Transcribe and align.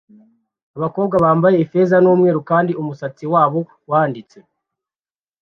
Abakobwa 0.77 1.15
bambaye 1.23 1.57
ifeza 1.63 1.95
n'umweru 2.01 2.39
kandi 2.49 2.71
umusatsi 2.81 3.23
wabo 3.33 3.59
wanditse 3.89 4.37